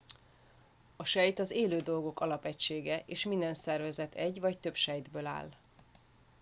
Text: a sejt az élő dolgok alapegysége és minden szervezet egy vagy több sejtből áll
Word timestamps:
a 0.95 1.03
sejt 1.03 1.39
az 1.39 1.51
élő 1.51 1.79
dolgok 1.79 2.19
alapegysége 2.21 3.03
és 3.05 3.25
minden 3.25 3.53
szervezet 3.53 4.15
egy 4.15 4.39
vagy 4.39 4.59
több 4.59 4.75
sejtből 4.75 5.25
áll 5.25 5.49